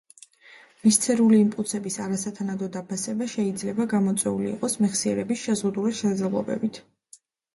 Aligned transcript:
ვისცერული 0.85 1.35
იმპულსების 1.41 1.97
არასათანადო 2.05 2.69
დაფასება 2.77 3.27
შეიძლება 3.33 3.87
გამოწვეული 3.93 4.49
იყოს 4.53 4.77
მეხსიერების 4.85 5.43
შეზღუდული 5.45 5.93
შესაძლებლობებით. 6.01 6.81